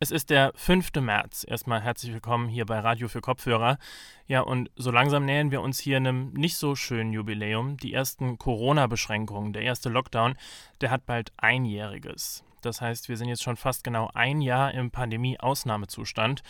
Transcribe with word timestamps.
Es 0.00 0.12
ist 0.12 0.30
der 0.30 0.52
5. 0.54 0.92
März. 1.00 1.44
Erstmal 1.48 1.80
herzlich 1.80 2.12
willkommen 2.12 2.46
hier 2.46 2.66
bei 2.66 2.78
Radio 2.78 3.08
für 3.08 3.20
Kopfhörer. 3.20 3.78
Ja, 4.28 4.42
und 4.42 4.70
so 4.76 4.92
langsam 4.92 5.24
nähern 5.24 5.50
wir 5.50 5.60
uns 5.60 5.80
hier 5.80 5.96
einem 5.96 6.32
nicht 6.34 6.56
so 6.56 6.76
schönen 6.76 7.12
Jubiläum. 7.12 7.78
Die 7.78 7.92
ersten 7.92 8.38
Corona-Beschränkungen, 8.38 9.52
der 9.52 9.62
erste 9.62 9.88
Lockdown, 9.88 10.36
der 10.80 10.92
hat 10.92 11.04
bald 11.04 11.32
einjähriges. 11.36 12.44
Das 12.60 12.80
heißt, 12.80 13.08
wir 13.08 13.16
sind 13.16 13.26
jetzt 13.26 13.42
schon 13.42 13.56
fast 13.56 13.82
genau 13.82 14.08
ein 14.14 14.40
Jahr 14.40 14.72
im 14.72 14.92
Pandemie-Ausnahmezustand. 14.92 16.44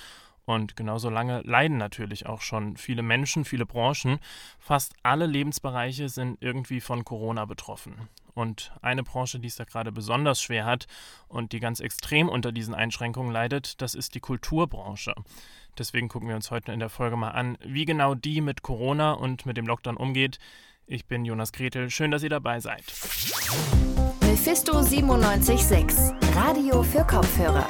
Und 0.45 0.77
genauso 0.77 1.09
lange 1.09 1.41
leiden 1.41 1.79
natürlich 1.79 2.27
auch 2.27 2.43
schon 2.43 2.77
viele 2.77 3.03
Menschen, 3.03 3.47
viele 3.47 3.65
Branchen. 3.65 4.19
Fast 4.59 4.93
alle 5.03 5.25
Lebensbereiche 5.25 6.11
sind 6.11 6.37
irgendwie 6.43 6.83
von 6.83 7.03
Corona 7.03 7.47
betroffen. 7.47 8.11
Und 8.39 8.71
eine 8.83 9.03
Branche, 9.03 9.41
die 9.41 9.49
es 9.49 9.57
da 9.57 9.65
gerade 9.65 9.91
besonders 9.91 10.41
schwer 10.41 10.65
hat 10.65 10.87
und 11.27 11.51
die 11.51 11.59
ganz 11.59 11.81
extrem 11.81 12.29
unter 12.29 12.53
diesen 12.53 12.73
Einschränkungen 12.73 13.33
leidet, 13.33 13.83
das 13.83 13.97
ist 13.97 14.15
die 14.15 14.21
Kulturbranche. 14.21 15.13
Deswegen 15.77 16.07
gucken 16.07 16.29
wir 16.29 16.37
uns 16.37 16.53
heute 16.53 16.71
in 16.71 16.79
der 16.79 16.89
Folge 16.89 17.17
mal 17.17 17.31
an, 17.31 17.59
wie 17.65 17.85
genau 17.85 18.15
die 18.15 18.41
mit 18.41 18.63
Corona 18.63 19.11
und 19.11 19.45
mit 19.45 19.57
dem 19.57 19.67
Lockdown 19.67 19.97
umgeht. 19.97 20.39
Ich 20.87 21.07
bin 21.07 21.25
Jonas 21.25 21.51
Gretel, 21.51 21.91
schön, 21.91 22.13
dass 22.13 22.23
ihr 22.23 22.31
dabei 22.31 22.61
seid. 22.61 22.85
Mephisto 24.21 24.75
976, 24.75 26.15
Radio 26.37 26.85
für 26.85 27.05
Kopfhörer. 27.05 27.69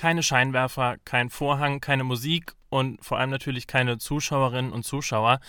Keine 0.00 0.22
Scheinwerfer, 0.22 0.96
kein 1.04 1.28
Vorhang, 1.28 1.82
keine 1.82 2.04
Musik 2.04 2.54
und 2.70 3.04
vor 3.04 3.18
allem 3.18 3.28
natürlich 3.28 3.66
keine 3.66 3.98
Zuschauerinnen 3.98 4.72
und 4.72 4.82
Zuschauer. 4.82 5.40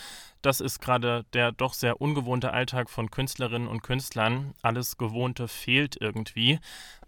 Das 0.42 0.60
ist 0.60 0.78
gerade 0.78 1.24
der 1.32 1.52
doch 1.52 1.72
sehr 1.72 2.02
ungewohnte 2.02 2.52
Alltag 2.52 2.90
von 2.90 3.10
Künstlerinnen 3.10 3.66
und 3.66 3.82
Künstlern. 3.82 4.52
Alles 4.60 4.98
Gewohnte 4.98 5.48
fehlt 5.48 5.96
irgendwie. 5.98 6.58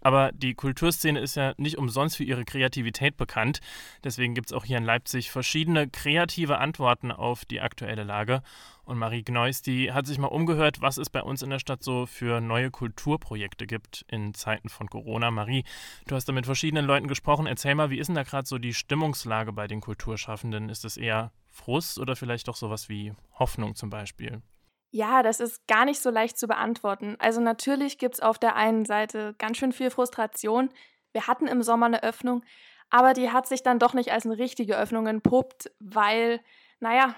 Aber 0.01 0.31
die 0.31 0.55
Kulturszene 0.55 1.19
ist 1.19 1.35
ja 1.35 1.53
nicht 1.57 1.77
umsonst 1.77 2.17
für 2.17 2.23
ihre 2.23 2.45
Kreativität 2.45 3.15
bekannt. 3.15 3.59
Deswegen 4.03 4.33
gibt 4.33 4.47
es 4.47 4.53
auch 4.53 4.65
hier 4.65 4.79
in 4.79 4.83
Leipzig 4.83 5.29
verschiedene 5.29 5.87
kreative 5.87 6.57
Antworten 6.57 7.11
auf 7.11 7.45
die 7.45 7.61
aktuelle 7.61 8.05
Lage. 8.05 8.41
Und 8.85 8.99
Marie 8.99 9.23
Gneuss, 9.23 9.63
die 9.63 9.91
hat 9.91 10.05
sich 10.05 10.19
mal 10.19 10.27
umgehört, 10.27 10.79
was 10.79 10.97
es 10.97 11.09
bei 11.09 11.23
uns 11.23 11.41
in 11.41 11.49
der 11.49 11.57
Stadt 11.57 11.83
so 11.83 12.05
für 12.05 12.39
neue 12.39 12.69
Kulturprojekte 12.69 13.65
gibt 13.65 14.05
in 14.07 14.35
Zeiten 14.35 14.69
von 14.69 14.87
Corona. 14.87 15.31
Marie, 15.31 15.63
du 16.07 16.15
hast 16.15 16.29
da 16.29 16.33
mit 16.33 16.45
verschiedenen 16.45 16.85
Leuten 16.85 17.07
gesprochen. 17.07 17.47
Erzähl 17.47 17.73
mal, 17.73 17.89
wie 17.89 17.97
ist 17.97 18.07
denn 18.07 18.15
da 18.15 18.21
gerade 18.21 18.47
so 18.47 18.59
die 18.59 18.75
Stimmungslage 18.75 19.53
bei 19.53 19.65
den 19.65 19.81
Kulturschaffenden? 19.81 20.69
Ist 20.69 20.85
es 20.85 20.97
eher 20.97 21.31
Frust 21.47 21.97
oder 21.97 22.15
vielleicht 22.15 22.47
doch 22.47 22.55
sowas 22.55 22.87
wie 22.87 23.13
Hoffnung 23.39 23.73
zum 23.73 23.89
Beispiel? 23.89 24.43
Ja, 24.91 25.23
das 25.23 25.39
ist 25.39 25.67
gar 25.67 25.85
nicht 25.85 25.99
so 25.99 26.11
leicht 26.11 26.37
zu 26.37 26.47
beantworten. 26.47 27.15
Also 27.17 27.41
natürlich 27.41 27.97
gibt 27.97 28.15
es 28.15 28.21
auf 28.21 28.37
der 28.37 28.55
einen 28.55 28.85
Seite 28.85 29.33
ganz 29.39 29.57
schön 29.57 29.71
viel 29.71 29.89
Frustration. 29.89 30.69
Wir 31.11 31.25
hatten 31.25 31.47
im 31.47 31.63
Sommer 31.63 31.87
eine 31.87 32.03
Öffnung, 32.03 32.43
aber 32.91 33.13
die 33.13 33.31
hat 33.31 33.47
sich 33.47 33.63
dann 33.63 33.79
doch 33.79 33.93
nicht 33.93 34.11
als 34.11 34.25
eine 34.25 34.37
richtige 34.37 34.77
Öffnung 34.77 35.07
entpuppt, 35.07 35.71
weil, 35.79 36.39
naja, 36.79 37.15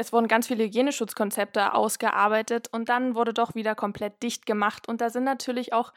es 0.00 0.14
wurden 0.14 0.28
ganz 0.28 0.46
viele 0.46 0.64
Hygieneschutzkonzepte 0.64 1.74
ausgearbeitet 1.74 2.68
und 2.72 2.88
dann 2.88 3.14
wurde 3.14 3.34
doch 3.34 3.54
wieder 3.54 3.74
komplett 3.74 4.22
dicht 4.22 4.46
gemacht. 4.46 4.88
Und 4.88 5.02
da 5.02 5.10
sind 5.10 5.24
natürlich 5.24 5.74
auch 5.74 5.92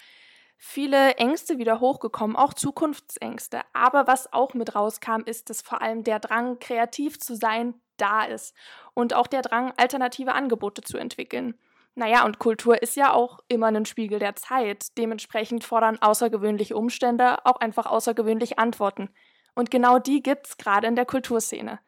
viele 0.58 1.16
Ängste 1.16 1.58
wieder 1.58 1.80
hochgekommen, 1.80 2.36
auch 2.36 2.54
Zukunftsängste. 2.54 3.62
Aber 3.72 4.06
was 4.06 4.32
auch 4.34 4.54
mit 4.54 4.76
rauskam, 4.76 5.22
ist, 5.26 5.50
dass 5.50 5.62
vor 5.62 5.82
allem 5.82 6.04
der 6.04 6.20
Drang, 6.20 6.60
kreativ 6.60 7.18
zu 7.18 7.36
sein, 7.36 7.76
da 7.96 8.26
ist 8.26 8.54
und 8.94 9.14
auch 9.14 9.28
der 9.28 9.42
Drang, 9.42 9.72
alternative 9.78 10.34
Angebote 10.34 10.82
zu 10.82 10.98
entwickeln. 10.98 11.58
Naja, 11.96 12.26
und 12.26 12.40
Kultur 12.40 12.82
ist 12.82 12.98
ja 12.98 13.14
auch 13.14 13.40
immer 13.48 13.68
ein 13.68 13.86
Spiegel 13.86 14.20
der 14.20 14.36
Zeit. 14.36 14.98
Dementsprechend 14.98 15.64
fordern 15.64 16.02
außergewöhnliche 16.02 16.76
Umstände 16.76 17.46
auch 17.46 17.58
einfach 17.58 17.86
außergewöhnliche 17.86 18.58
Antworten. 18.58 19.10
Und 19.56 19.72
genau 19.72 20.00
die 20.00 20.22
gibt 20.24 20.48
es 20.48 20.58
gerade 20.58 20.88
in 20.88 20.96
der 20.96 21.06
Kulturszene. 21.06 21.80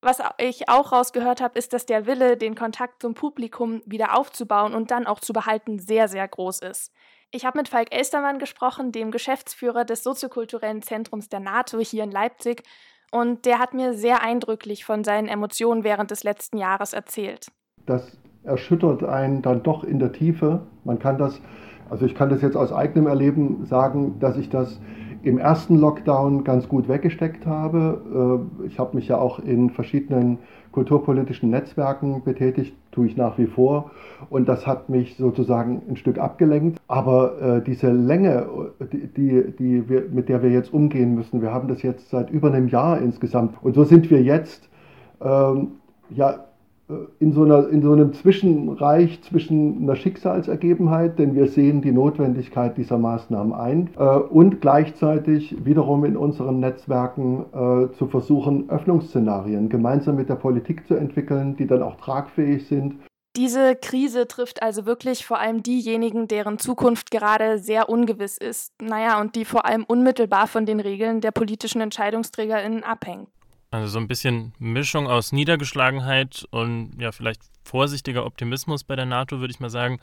Was 0.00 0.22
ich 0.38 0.68
auch 0.68 0.92
rausgehört 0.92 1.40
habe, 1.40 1.58
ist, 1.58 1.72
dass 1.72 1.86
der 1.86 2.06
Wille, 2.06 2.36
den 2.36 2.54
Kontakt 2.54 3.02
zum 3.02 3.14
Publikum 3.14 3.82
wieder 3.84 4.16
aufzubauen 4.16 4.74
und 4.74 4.90
dann 4.90 5.06
auch 5.06 5.20
zu 5.20 5.32
behalten, 5.32 5.78
sehr, 5.78 6.06
sehr 6.08 6.26
groß 6.28 6.60
ist. 6.60 6.92
Ich 7.30 7.44
habe 7.44 7.58
mit 7.58 7.68
Falk 7.68 7.94
Elstermann 7.94 8.38
gesprochen, 8.38 8.92
dem 8.92 9.10
Geschäftsführer 9.10 9.84
des 9.84 10.02
soziokulturellen 10.02 10.82
Zentrums 10.82 11.28
der 11.28 11.40
NATO 11.40 11.78
hier 11.80 12.04
in 12.04 12.10
Leipzig, 12.10 12.62
und 13.10 13.46
der 13.46 13.58
hat 13.58 13.74
mir 13.74 13.94
sehr 13.94 14.22
eindrücklich 14.22 14.84
von 14.84 15.02
seinen 15.02 15.28
Emotionen 15.28 15.82
während 15.82 16.10
des 16.10 16.24
letzten 16.24 16.58
Jahres 16.58 16.92
erzählt. 16.92 17.46
Das 17.86 18.18
erschüttert 18.44 19.02
einen 19.02 19.42
dann 19.42 19.62
doch 19.62 19.82
in 19.82 19.98
der 19.98 20.12
Tiefe. 20.12 20.66
Man 20.84 20.98
kann 20.98 21.18
das, 21.18 21.40
also 21.90 22.06
ich 22.06 22.14
kann 22.14 22.28
das 22.28 22.42
jetzt 22.42 22.56
aus 22.56 22.72
eigenem 22.72 23.06
Erleben 23.06 23.64
sagen, 23.66 24.16
dass 24.20 24.36
ich 24.36 24.50
das 24.50 24.80
im 25.22 25.38
ersten 25.38 25.76
Lockdown 25.78 26.44
ganz 26.44 26.68
gut 26.68 26.88
weggesteckt 26.88 27.46
habe. 27.46 28.48
Äh, 28.62 28.66
ich 28.66 28.78
habe 28.78 28.96
mich 28.96 29.08
ja 29.08 29.18
auch 29.18 29.38
in 29.40 29.70
verschiedenen 29.70 30.38
kulturpolitischen 30.72 31.50
Netzwerken 31.50 32.22
betätigt, 32.22 32.74
tue 32.92 33.06
ich 33.06 33.16
nach 33.16 33.36
wie 33.38 33.46
vor. 33.46 33.90
Und 34.30 34.48
das 34.48 34.66
hat 34.66 34.88
mich 34.88 35.16
sozusagen 35.16 35.82
ein 35.88 35.96
Stück 35.96 36.18
abgelenkt. 36.18 36.78
Aber 36.86 37.40
äh, 37.40 37.62
diese 37.62 37.90
Länge, 37.90 38.46
die, 38.92 39.52
die, 39.58 39.88
wir, 39.88 40.04
mit 40.10 40.28
der 40.28 40.42
wir 40.42 40.50
jetzt 40.50 40.72
umgehen 40.72 41.14
müssen, 41.14 41.42
wir 41.42 41.52
haben 41.52 41.68
das 41.68 41.82
jetzt 41.82 42.10
seit 42.10 42.30
über 42.30 42.52
einem 42.52 42.68
Jahr 42.68 43.00
insgesamt. 43.00 43.54
Und 43.62 43.74
so 43.74 43.84
sind 43.84 44.10
wir 44.10 44.22
jetzt 44.22 44.68
ähm, 45.20 45.72
ja 46.10 46.44
in 47.20 47.32
so, 47.32 47.42
einer, 47.42 47.68
in 47.68 47.82
so 47.82 47.92
einem 47.92 48.14
Zwischenreich 48.14 49.20
zwischen 49.22 49.82
einer 49.82 49.96
Schicksalsergebenheit, 49.96 51.18
denn 51.18 51.34
wir 51.34 51.48
sehen 51.48 51.82
die 51.82 51.92
Notwendigkeit 51.92 52.78
dieser 52.78 52.96
Maßnahmen 52.96 53.52
ein, 53.52 53.90
äh, 53.98 54.02
und 54.02 54.60
gleichzeitig 54.62 55.54
wiederum 55.64 56.04
in 56.04 56.16
unseren 56.16 56.60
Netzwerken 56.60 57.44
äh, 57.52 57.92
zu 57.96 58.06
versuchen, 58.06 58.70
Öffnungsszenarien 58.70 59.68
gemeinsam 59.68 60.16
mit 60.16 60.30
der 60.30 60.36
Politik 60.36 60.86
zu 60.86 60.94
entwickeln, 60.94 61.56
die 61.56 61.66
dann 61.66 61.82
auch 61.82 61.96
tragfähig 61.96 62.66
sind. 62.66 62.94
Diese 63.36 63.76
Krise 63.76 64.26
trifft 64.26 64.62
also 64.62 64.86
wirklich 64.86 65.26
vor 65.26 65.38
allem 65.38 65.62
diejenigen, 65.62 66.26
deren 66.26 66.58
Zukunft 66.58 67.10
gerade 67.10 67.58
sehr 67.58 67.88
ungewiss 67.88 68.38
ist. 68.38 68.72
Naja, 68.80 69.20
und 69.20 69.36
die 69.36 69.44
vor 69.44 69.66
allem 69.66 69.84
unmittelbar 69.84 70.46
von 70.46 70.64
den 70.64 70.80
Regeln 70.80 71.20
der 71.20 71.30
politischen 71.30 71.80
EntscheidungsträgerInnen 71.82 72.82
abhängt. 72.82 73.28
Also 73.70 73.88
so 73.88 73.98
ein 73.98 74.08
bisschen 74.08 74.54
Mischung 74.58 75.08
aus 75.08 75.32
Niedergeschlagenheit 75.32 76.46
und 76.50 76.94
ja, 76.98 77.12
vielleicht 77.12 77.42
vorsichtiger 77.64 78.24
Optimismus 78.24 78.82
bei 78.82 78.96
der 78.96 79.04
NATO, 79.04 79.40
würde 79.40 79.52
ich 79.52 79.60
mal 79.60 79.68
sagen. 79.68 80.00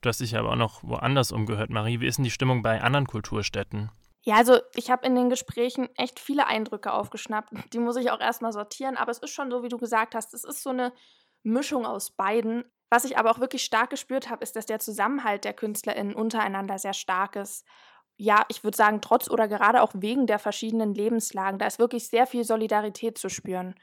Du 0.00 0.08
hast 0.08 0.20
dich 0.20 0.36
aber 0.36 0.50
auch 0.50 0.56
noch 0.56 0.82
woanders 0.82 1.30
umgehört, 1.30 1.68
Marie. 1.68 2.00
Wie 2.00 2.06
ist 2.06 2.16
denn 2.16 2.24
die 2.24 2.30
Stimmung 2.30 2.62
bei 2.62 2.80
anderen 2.80 3.06
Kulturstädten? 3.06 3.90
Ja, 4.24 4.36
also 4.36 4.60
ich 4.74 4.90
habe 4.90 5.04
in 5.06 5.14
den 5.14 5.28
Gesprächen 5.28 5.88
echt 5.96 6.20
viele 6.20 6.46
Eindrücke 6.46 6.92
aufgeschnappt. 6.92 7.52
Die 7.72 7.78
muss 7.78 7.96
ich 7.96 8.10
auch 8.10 8.20
erstmal 8.20 8.52
sortieren, 8.52 8.96
aber 8.96 9.10
es 9.10 9.18
ist 9.18 9.32
schon 9.32 9.50
so, 9.50 9.62
wie 9.62 9.68
du 9.68 9.78
gesagt 9.78 10.14
hast, 10.14 10.32
es 10.32 10.44
ist 10.44 10.62
so 10.62 10.70
eine 10.70 10.92
Mischung 11.42 11.84
aus 11.84 12.12
beiden. 12.12 12.64
Was 12.88 13.04
ich 13.04 13.18
aber 13.18 13.30
auch 13.30 13.40
wirklich 13.40 13.64
stark 13.64 13.90
gespürt 13.90 14.30
habe, 14.30 14.42
ist, 14.42 14.54
dass 14.54 14.66
der 14.66 14.78
Zusammenhalt 14.78 15.44
der 15.44 15.54
KünstlerInnen 15.54 16.14
untereinander 16.14 16.78
sehr 16.78 16.94
stark 16.94 17.36
ist 17.36 17.66
ja, 18.16 18.44
ich 18.48 18.62
würde 18.64 18.76
sagen, 18.76 19.00
trotz 19.00 19.30
oder 19.30 19.48
gerade 19.48 19.82
auch 19.82 19.92
wegen 19.94 20.26
der 20.26 20.38
verschiedenen 20.38 20.94
Lebenslagen, 20.94 21.58
da 21.58 21.66
ist 21.66 21.78
wirklich 21.78 22.08
sehr 22.08 22.26
viel 22.26 22.44
Solidarität 22.44 23.18
zu 23.18 23.28
spüren. 23.28 23.74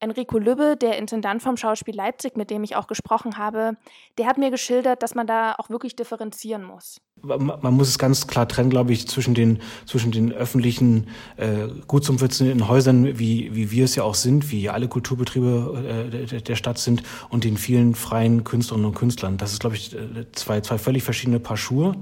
Enrico 0.00 0.38
Lübbe, 0.38 0.76
der 0.80 0.96
Intendant 0.96 1.42
vom 1.42 1.56
Schauspiel 1.56 1.94
Leipzig, 1.94 2.36
mit 2.36 2.50
dem 2.50 2.62
ich 2.62 2.76
auch 2.76 2.86
gesprochen 2.86 3.36
habe, 3.36 3.76
der 4.16 4.26
hat 4.26 4.38
mir 4.38 4.50
geschildert, 4.50 5.02
dass 5.02 5.16
man 5.16 5.26
da 5.26 5.54
auch 5.58 5.70
wirklich 5.70 5.96
differenzieren 5.96 6.62
muss. 6.62 7.00
Man 7.20 7.74
muss 7.74 7.88
es 7.88 7.98
ganz 7.98 8.28
klar 8.28 8.46
trennen, 8.46 8.70
glaube 8.70 8.92
ich, 8.92 9.08
zwischen 9.08 9.34
den, 9.34 9.60
zwischen 9.86 10.12
den 10.12 10.32
öffentlichen, 10.32 11.08
äh, 11.36 11.66
gut 11.88 12.04
subventionierten 12.04 12.68
Häusern, 12.68 13.18
wie, 13.18 13.52
wie 13.56 13.72
wir 13.72 13.86
es 13.86 13.96
ja 13.96 14.04
auch 14.04 14.14
sind, 14.14 14.52
wie 14.52 14.68
alle 14.68 14.86
Kulturbetriebe 14.86 16.10
äh, 16.12 16.26
der, 16.26 16.40
der 16.42 16.56
Stadt 16.56 16.78
sind, 16.78 17.02
und 17.28 17.42
den 17.42 17.56
vielen 17.56 17.96
freien 17.96 18.44
Künstlerinnen 18.44 18.86
und 18.86 18.94
Künstlern. 18.94 19.36
Das 19.36 19.52
ist, 19.52 19.58
glaube 19.58 19.74
ich, 19.74 19.96
äh, 19.96 20.30
zwei, 20.30 20.60
zwei 20.60 20.78
völlig 20.78 21.02
verschiedene 21.02 21.40
Paar 21.40 21.56
Schuhe. 21.56 21.96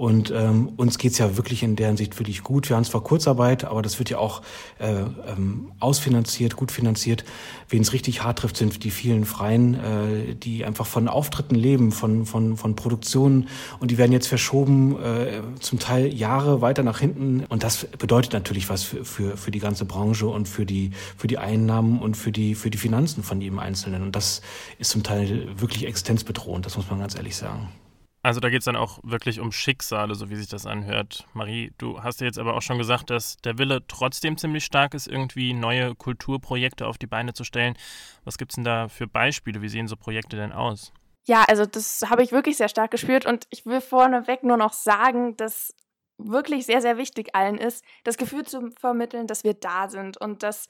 Und 0.00 0.32
ähm, 0.34 0.70
uns 0.78 0.96
geht's 0.96 1.18
ja 1.18 1.36
wirklich 1.36 1.62
in 1.62 1.76
der 1.76 1.88
Hinsicht 1.88 2.18
wirklich 2.18 2.42
gut. 2.42 2.70
Wir 2.70 2.76
haben 2.76 2.84
zwar 2.84 3.02
Kurzarbeit, 3.02 3.64
aber 3.66 3.82
das 3.82 3.98
wird 3.98 4.08
ja 4.08 4.16
auch 4.16 4.40
äh, 4.78 4.94
ähm, 4.94 5.72
ausfinanziert, 5.78 6.56
gut 6.56 6.72
finanziert. 6.72 7.22
Wen 7.68 7.82
es 7.82 7.92
richtig 7.92 8.22
hart 8.22 8.38
trifft, 8.38 8.56
sind 8.56 8.82
die 8.82 8.90
vielen 8.90 9.26
Freien, 9.26 9.74
äh, 9.74 10.34
die 10.34 10.64
einfach 10.64 10.86
von 10.86 11.06
Auftritten 11.06 11.54
leben, 11.54 11.92
von, 11.92 12.24
von, 12.24 12.56
von 12.56 12.76
Produktionen. 12.76 13.48
Und 13.78 13.90
die 13.90 13.98
werden 13.98 14.12
jetzt 14.12 14.26
verschoben, 14.26 14.98
äh, 15.02 15.42
zum 15.60 15.78
Teil 15.78 16.14
Jahre 16.14 16.62
weiter 16.62 16.82
nach 16.82 17.00
hinten. 17.00 17.44
Und 17.50 17.62
das 17.62 17.84
bedeutet 17.84 18.32
natürlich 18.32 18.70
was 18.70 18.82
für, 18.82 19.04
für, 19.04 19.36
für 19.36 19.50
die 19.50 19.58
ganze 19.58 19.84
Branche 19.84 20.28
und 20.28 20.48
für 20.48 20.64
die, 20.64 20.92
für 21.18 21.26
die 21.26 21.36
Einnahmen 21.36 22.00
und 22.00 22.16
für 22.16 22.32
die, 22.32 22.54
für 22.54 22.70
die 22.70 22.78
Finanzen 22.78 23.22
von 23.22 23.38
jedem 23.42 23.58
Einzelnen. 23.58 24.02
Und 24.02 24.16
das 24.16 24.40
ist 24.78 24.92
zum 24.92 25.02
Teil 25.02 25.46
wirklich 25.60 25.86
existenzbedrohend, 25.86 26.64
das 26.64 26.78
muss 26.78 26.88
man 26.88 27.00
ganz 27.00 27.16
ehrlich 27.16 27.36
sagen. 27.36 27.68
Also 28.22 28.40
da 28.40 28.50
geht 28.50 28.58
es 28.58 28.66
dann 28.66 28.76
auch 28.76 28.98
wirklich 29.02 29.40
um 29.40 29.50
Schicksale, 29.50 30.14
so 30.14 30.28
wie 30.28 30.36
sich 30.36 30.48
das 30.48 30.66
anhört. 30.66 31.26
Marie, 31.32 31.72
du 31.78 32.02
hast 32.02 32.20
ja 32.20 32.26
jetzt 32.26 32.38
aber 32.38 32.54
auch 32.54 32.60
schon 32.60 32.76
gesagt, 32.76 33.08
dass 33.08 33.38
der 33.38 33.56
Wille 33.56 33.86
trotzdem 33.88 34.36
ziemlich 34.36 34.64
stark 34.64 34.92
ist, 34.92 35.06
irgendwie 35.06 35.54
neue 35.54 35.94
Kulturprojekte 35.94 36.86
auf 36.86 36.98
die 36.98 37.06
Beine 37.06 37.32
zu 37.32 37.44
stellen. 37.44 37.76
Was 38.24 38.36
gibt 38.36 38.52
es 38.52 38.56
denn 38.56 38.64
da 38.64 38.88
für 38.88 39.06
Beispiele? 39.06 39.62
Wie 39.62 39.70
sehen 39.70 39.88
so 39.88 39.96
Projekte 39.96 40.36
denn 40.36 40.52
aus? 40.52 40.92
Ja, 41.26 41.44
also 41.48 41.64
das 41.64 42.02
habe 42.10 42.22
ich 42.22 42.32
wirklich 42.32 42.58
sehr 42.58 42.68
stark 42.68 42.90
gespürt 42.90 43.24
und 43.24 43.46
ich 43.50 43.64
will 43.64 43.80
vorneweg 43.80 44.42
nur 44.42 44.56
noch 44.58 44.74
sagen, 44.74 45.36
dass 45.36 45.74
wirklich 46.18 46.66
sehr, 46.66 46.82
sehr 46.82 46.98
wichtig 46.98 47.34
allen 47.34 47.56
ist, 47.56 47.84
das 48.04 48.18
Gefühl 48.18 48.44
zu 48.44 48.70
vermitteln, 48.78 49.26
dass 49.26 49.44
wir 49.44 49.54
da 49.54 49.88
sind 49.88 50.18
und 50.18 50.42
dass 50.42 50.66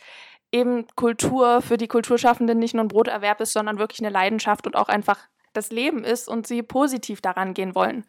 eben 0.53 0.87
Kultur 0.95 1.63
für 1.63 1.77
die 1.77 1.89
Kulturschaffenden 1.89 2.59
nicht 2.59 2.75
nur 2.75 2.85
ein 2.85 2.89
Broterwerb 2.89 3.41
ist, 3.41 3.53
sondern 3.53 3.79
wirklich 3.79 4.01
eine 4.01 4.11
Leidenschaft 4.11 4.67
und 4.67 4.77
auch 4.77 4.89
einfach 4.89 5.19
das 5.53 5.71
Leben 5.71 6.05
ist 6.05 6.29
und 6.29 6.47
sie 6.47 6.63
positiv 6.63 7.21
daran 7.21 7.55
gehen 7.55 7.75
wollen. 7.75 8.05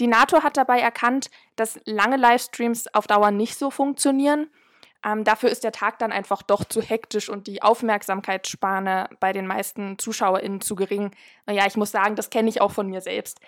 Die 0.00 0.06
NATO 0.06 0.42
hat 0.42 0.56
dabei 0.56 0.80
erkannt, 0.80 1.30
dass 1.56 1.80
lange 1.84 2.16
Livestreams 2.16 2.92
auf 2.94 3.06
Dauer 3.06 3.30
nicht 3.30 3.58
so 3.58 3.70
funktionieren. 3.70 4.50
Ähm, 5.04 5.24
dafür 5.24 5.50
ist 5.50 5.64
der 5.64 5.72
Tag 5.72 5.98
dann 5.98 6.12
einfach 6.12 6.42
doch 6.42 6.64
zu 6.64 6.80
hektisch 6.80 7.28
und 7.28 7.46
die 7.46 7.62
Aufmerksamkeitsspanne 7.62 9.08
bei 9.20 9.32
den 9.32 9.46
meisten 9.46 9.98
ZuschauerInnen 9.98 10.60
zu 10.60 10.76
gering. 10.76 11.10
Naja, 11.46 11.66
ich 11.66 11.76
muss 11.76 11.90
sagen, 11.90 12.16
das 12.16 12.30
kenne 12.30 12.48
ich 12.48 12.60
auch 12.60 12.72
von 12.72 12.88
mir 12.88 13.00
selbst. 13.00 13.40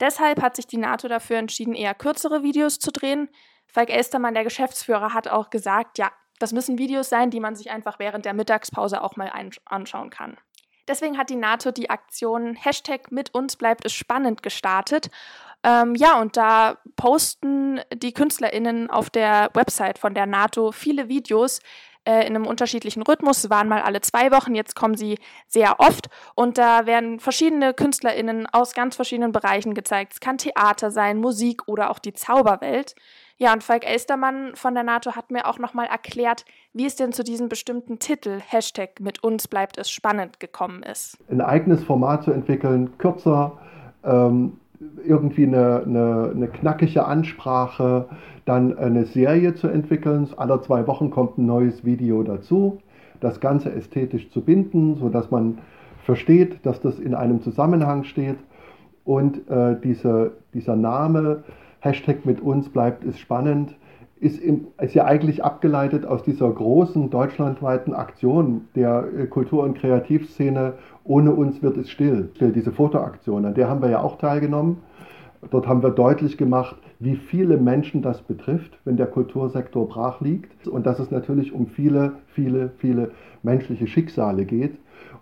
Deshalb 0.00 0.42
hat 0.42 0.56
sich 0.56 0.66
die 0.66 0.76
NATO 0.76 1.08
dafür 1.08 1.38
entschieden, 1.38 1.74
eher 1.74 1.94
kürzere 1.94 2.42
Videos 2.42 2.78
zu 2.78 2.92
drehen. 2.92 3.28
Falk 3.66 3.90
Elstermann, 3.90 4.34
der 4.34 4.44
Geschäftsführer, 4.44 5.12
hat 5.12 5.28
auch 5.28 5.50
gesagt, 5.50 5.98
ja, 5.98 6.12
das 6.38 6.52
müssen 6.52 6.78
Videos 6.78 7.08
sein, 7.08 7.30
die 7.30 7.40
man 7.40 7.56
sich 7.56 7.70
einfach 7.70 7.98
während 7.98 8.24
der 8.24 8.34
Mittagspause 8.34 9.02
auch 9.02 9.16
mal 9.16 9.32
anschauen 9.64 10.10
kann. 10.10 10.36
Deswegen 10.88 11.18
hat 11.18 11.30
die 11.30 11.36
NATO 11.36 11.70
die 11.70 11.90
Aktion 11.90 12.54
Hashtag 12.54 13.12
mit 13.12 13.34
uns 13.34 13.56
bleibt 13.56 13.84
es 13.84 13.92
spannend 13.92 14.42
gestartet. 14.42 15.10
Ähm, 15.62 15.94
ja, 15.94 16.20
und 16.20 16.36
da 16.36 16.78
posten 16.96 17.80
die 17.92 18.12
KünstlerInnen 18.12 18.90
auf 18.90 19.10
der 19.10 19.50
Website 19.54 19.98
von 19.98 20.14
der 20.14 20.26
NATO 20.26 20.72
viele 20.72 21.08
Videos, 21.08 21.60
äh, 22.08 22.26
in 22.26 22.34
einem 22.34 22.46
unterschiedlichen 22.46 23.02
Rhythmus. 23.02 23.42
Sie 23.42 23.50
waren 23.50 23.68
mal 23.68 23.82
alle 23.82 24.00
zwei 24.00 24.30
Wochen, 24.32 24.54
jetzt 24.54 24.74
kommen 24.74 24.96
sie 24.96 25.18
sehr 25.46 25.78
oft. 25.78 26.08
Und 26.34 26.56
da 26.56 26.86
werden 26.86 27.20
verschiedene 27.20 27.74
KünstlerInnen 27.74 28.46
aus 28.46 28.72
ganz 28.72 28.96
verschiedenen 28.96 29.32
Bereichen 29.32 29.74
gezeigt. 29.74 30.14
Es 30.14 30.20
kann 30.20 30.38
Theater 30.38 30.90
sein, 30.90 31.18
Musik 31.18 31.68
oder 31.68 31.90
auch 31.90 31.98
die 31.98 32.14
Zauberwelt. 32.14 32.94
Ja, 33.40 33.52
und 33.52 33.62
Falk 33.62 33.88
Elstermann 33.88 34.50
von 34.54 34.74
der 34.74 34.82
NATO 34.82 35.12
hat 35.12 35.30
mir 35.30 35.46
auch 35.46 35.60
nochmal 35.60 35.86
erklärt, 35.86 36.44
wie 36.72 36.86
es 36.86 36.96
denn 36.96 37.12
zu 37.12 37.22
diesem 37.22 37.48
bestimmten 37.48 38.00
Titel, 38.00 38.40
Hashtag 38.44 38.98
mit 39.00 39.22
uns 39.22 39.46
bleibt 39.46 39.78
es 39.78 39.90
spannend, 39.90 40.40
gekommen 40.40 40.82
ist. 40.82 41.16
Ein 41.30 41.40
eigenes 41.40 41.84
Format 41.84 42.24
zu 42.24 42.32
entwickeln, 42.32 42.98
kürzer, 42.98 43.56
ähm, 44.02 44.54
irgendwie 45.04 45.46
eine, 45.46 45.84
eine, 45.86 46.32
eine, 46.34 46.48
knackige 46.48 47.04
Ansprache, 47.04 48.08
dann 48.44 48.76
eine 48.76 49.04
Serie 49.04 49.54
zu 49.54 49.68
entwickeln. 49.68 50.28
Alle 50.36 50.60
zwei 50.62 50.88
Wochen 50.88 51.10
kommt 51.10 51.38
ein 51.38 51.46
neues 51.46 51.84
Video 51.84 52.24
dazu. 52.24 52.80
Das 53.20 53.40
Ganze 53.40 53.72
ästhetisch 53.72 54.30
zu 54.30 54.40
binden, 54.40 54.96
sodass 54.96 55.30
man 55.30 55.58
versteht, 56.04 56.66
dass 56.66 56.80
das 56.80 56.98
in 56.98 57.14
einem 57.14 57.40
Zusammenhang 57.42 58.02
steht. 58.02 58.38
Und 59.04 59.48
äh, 59.48 59.76
diese, 59.80 60.32
dieser 60.54 60.74
Name, 60.74 61.44
Hashtag 61.80 62.24
mit 62.24 62.40
uns 62.40 62.68
bleibt 62.68 63.04
es 63.04 63.18
spannend, 63.18 63.76
ist, 64.20 64.40
im, 64.40 64.66
ist, 64.80 64.94
ja 64.94 65.04
eigentlich 65.04 65.44
abgeleitet 65.44 66.04
aus 66.04 66.22
dieser 66.22 66.50
großen 66.50 67.10
deutschlandweiten 67.10 67.94
Aktion 67.94 68.62
der 68.74 69.04
äh, 69.16 69.26
Kultur- 69.26 69.62
und 69.62 69.78
Kreativszene 69.78 70.74
ohne 71.04 71.32
uns 71.32 71.62
wird 71.62 71.76
es 71.76 71.88
still. 71.88 72.30
Diese 72.40 72.72
Fotoaktion, 72.72 73.44
an 73.44 73.54
der 73.54 73.68
haben 73.68 73.80
wir 73.80 73.90
ja 73.90 74.02
auch 74.02 74.18
teilgenommen. 74.18 74.78
Dort 75.50 75.68
haben 75.68 75.82
wir 75.82 75.90
deutlich 75.90 76.36
gemacht, 76.36 76.76
wie 76.98 77.14
viele 77.14 77.56
Menschen 77.58 78.02
das 78.02 78.22
betrifft, 78.22 78.76
wenn 78.84 78.96
der 78.96 79.06
Kultursektor 79.06 79.88
brach 79.88 80.20
liegt 80.20 80.66
und 80.66 80.84
dass 80.84 80.98
es 80.98 81.12
natürlich 81.12 81.52
um 81.52 81.68
viele, 81.68 82.14
viele, 82.26 82.70
viele 82.78 83.12
menschliche 83.42 83.86
Schicksale 83.86 84.44
geht. 84.44 84.76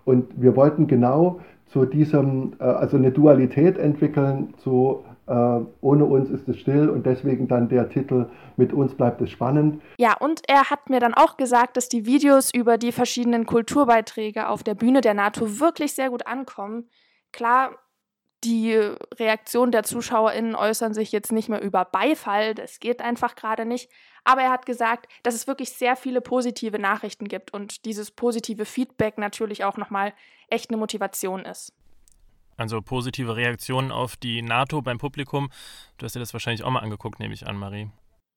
Und 0.05 0.25
wir 0.41 0.55
wollten 0.55 0.87
genau 0.87 1.39
zu 1.67 1.85
diesem, 1.85 2.53
äh, 2.59 2.63
also 2.63 2.97
eine 2.97 3.11
Dualität 3.11 3.77
entwickeln 3.77 4.55
zu 4.57 5.03
ohne 5.27 6.05
uns 6.05 6.29
ist 6.29 6.47
es 6.47 6.57
still 6.57 6.89
und 6.89 7.05
deswegen 7.05 7.47
dann 7.47 7.67
der 7.67 7.89
Titel 7.89 8.27
Mit 8.55 8.71
uns 8.71 8.95
bleibt 8.95 9.21
es 9.21 9.29
spannend. 9.29 9.81
Ja, 9.97 10.15
und 10.17 10.41
er 10.47 10.69
hat 10.69 10.89
mir 10.89 10.99
dann 10.99 11.13
auch 11.13 11.35
gesagt, 11.35 11.75
dass 11.75 11.89
die 11.89 12.05
Videos 12.05 12.53
über 12.53 12.77
die 12.77 12.93
verschiedenen 12.93 13.45
Kulturbeiträge 13.45 14.47
auf 14.47 14.63
der 14.63 14.75
Bühne 14.75 15.01
der 15.01 15.13
NATO 15.13 15.59
wirklich 15.59 15.93
sehr 15.93 16.09
gut 16.09 16.25
ankommen. 16.27 16.89
Klar, 17.33 17.71
die 18.43 18.73
Reaktionen 19.15 19.71
der 19.71 19.83
ZuschauerInnen 19.83 20.55
äußern 20.55 20.93
sich 20.93 21.11
jetzt 21.11 21.31
nicht 21.31 21.49
mehr 21.49 21.61
über 21.61 21.85
Beifall, 21.85 22.53
das 22.53 22.79
geht 22.79 23.01
einfach 23.01 23.35
gerade 23.35 23.65
nicht. 23.65 23.89
Aber 24.23 24.41
er 24.41 24.51
hat 24.51 24.65
gesagt, 24.65 25.07
dass 25.23 25.33
es 25.33 25.47
wirklich 25.47 25.71
sehr 25.71 25.95
viele 25.95 26.21
positive 26.21 26.79
Nachrichten 26.79 27.27
gibt 27.27 27.53
und 27.53 27.85
dieses 27.85 28.11
positive 28.11 28.65
Feedback 28.65 29.17
natürlich 29.17 29.63
auch 29.63 29.77
nochmal 29.77 30.13
echt 30.49 30.69
eine 30.69 30.77
Motivation 30.77 31.45
ist. 31.45 31.73
Also 32.57 32.81
positive 32.81 33.35
Reaktionen 33.35 33.91
auf 33.91 34.17
die 34.17 34.41
NATO 34.41 34.81
beim 34.81 34.97
Publikum. 34.97 35.49
Du 35.97 36.05
hast 36.05 36.15
dir 36.15 36.19
das 36.19 36.33
wahrscheinlich 36.33 36.63
auch 36.63 36.71
mal 36.71 36.79
angeguckt, 36.79 37.19
nehme 37.19 37.33
ich 37.33 37.47
an, 37.47 37.55
Marie. 37.55 37.89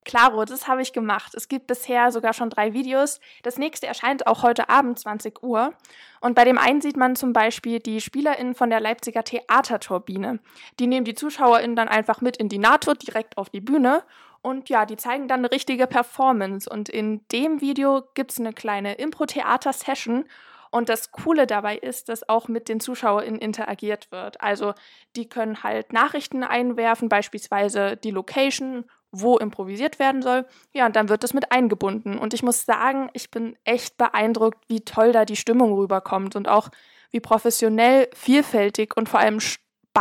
Klaro, 0.05 0.44
das 0.44 0.67
habe 0.67 0.82
ich 0.82 0.93
gemacht. 0.93 1.34
Es 1.34 1.49
gibt 1.49 1.67
bisher 1.67 2.11
sogar 2.11 2.32
schon 2.32 2.49
drei 2.49 2.72
Videos. 2.72 3.20
Das 3.43 3.58
nächste 3.58 3.87
erscheint 3.87 4.26
auch 4.26 4.43
heute 4.43 4.69
Abend 4.70 4.99
20 4.99 5.43
Uhr. 5.43 5.75
Und 6.20 6.34
bei 6.34 6.44
dem 6.44 6.58
einen 6.58 6.81
sieht 6.81 6.96
man 6.96 7.17
zum 7.17 7.32
Beispiel 7.32 7.81
die 7.81 8.00
SpielerInnen 8.00 8.55
von 8.55 8.70
der 8.70 8.81
Leipziger 8.81 9.25
Theaterturbine. 9.25 10.40
Die 10.78 10.87
nehmen 10.87 11.05
die 11.05 11.14
ZuschauerInnen 11.14 11.76
dann 11.76 11.88
einfach 11.88 12.22
mit 12.22 12.38
in 12.38 12.49
die 12.49 12.58
NATO, 12.58 12.94
direkt 12.94 13.37
auf 13.37 13.50
die 13.50 13.61
Bühne. 13.61 14.02
Und 14.43 14.70
ja, 14.70 14.87
die 14.87 14.96
zeigen 14.96 15.28
dann 15.28 15.40
eine 15.40 15.50
richtige 15.50 15.87
Performance. 15.87 16.69
Und 16.69 16.88
in 16.88 17.20
dem 17.28 17.61
Video 17.61 18.02
gibt 18.14 18.32
es 18.32 18.40
eine 18.40 18.55
kleine 18.55 18.94
Impro-Theater-Session. 18.94 20.25
Und 20.70 20.88
das 20.88 21.11
Coole 21.11 21.46
dabei 21.46 21.76
ist, 21.76 22.08
dass 22.08 22.28
auch 22.28 22.49
mit 22.49 22.69
den 22.69 22.81
ZuschauerInnen 22.81 23.40
interagiert 23.40 24.11
wird. 24.12 24.40
Also 24.40 24.75
die 25.17 25.28
können 25.28 25.62
halt 25.62 25.93
Nachrichten 25.93 26.44
einwerfen, 26.44 27.08
beispielsweise 27.08 27.96
die 27.96 28.12
Location, 28.12 28.84
wo 29.12 29.37
improvisiert 29.37 29.99
werden 29.99 30.22
soll. 30.22 30.46
Ja, 30.72 30.87
und 30.87 30.94
dann 30.94 31.08
wird 31.08 31.25
das 31.25 31.34
mit 31.34 31.50
eingebunden. 31.50 32.19
Und 32.19 32.34
ich 32.34 32.43
muss 32.43 32.64
sagen, 32.64 33.11
ich 33.12 33.31
bin 33.31 33.56
echt 33.64 33.96
beeindruckt, 33.96 34.62
wie 34.69 34.84
toll 34.84 35.12
da 35.12 35.25
die 35.25 35.37
Stimmung 35.37 35.72
rüberkommt 35.72 36.37
und 36.37 36.49
auch 36.49 36.69
wie 37.11 37.20
professionell, 37.20 38.08
vielfältig 38.14 38.96
und 38.96 39.08
vor 39.08 39.20
allem 39.20 39.40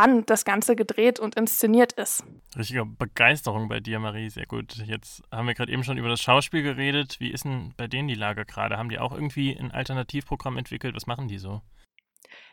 spannend 0.00 0.30
das 0.30 0.44
Ganze 0.44 0.76
gedreht 0.76 1.20
und 1.20 1.34
inszeniert 1.34 1.92
ist. 1.92 2.24
Richtige 2.56 2.86
Begeisterung 2.86 3.68
bei 3.68 3.80
dir, 3.80 3.98
Marie, 3.98 4.30
sehr 4.30 4.46
gut. 4.46 4.76
Jetzt 4.86 5.22
haben 5.30 5.46
wir 5.46 5.54
gerade 5.54 5.70
eben 5.70 5.84
schon 5.84 5.98
über 5.98 6.08
das 6.08 6.22
Schauspiel 6.22 6.62
geredet. 6.62 7.20
Wie 7.20 7.30
ist 7.30 7.44
denn 7.44 7.74
bei 7.76 7.86
denen 7.86 8.08
die 8.08 8.14
Lage 8.14 8.46
gerade? 8.46 8.78
Haben 8.78 8.88
die 8.88 8.98
auch 8.98 9.12
irgendwie 9.12 9.56
ein 9.56 9.70
Alternativprogramm 9.70 10.56
entwickelt? 10.56 10.96
Was 10.96 11.06
machen 11.06 11.28
die 11.28 11.38
so? 11.38 11.60